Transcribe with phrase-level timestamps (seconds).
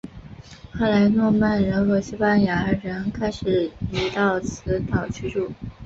[0.73, 5.51] 后来诺曼人和西班牙人开始移到此岛居住。